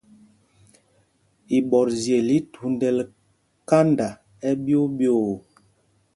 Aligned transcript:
Iɓɔtzyel 1.57 2.27
i 2.37 2.39
thúndɛl 2.53 2.97
kanda 3.69 4.07
ɛɓyoo 4.49 4.85
ɓyoo. 4.97 5.31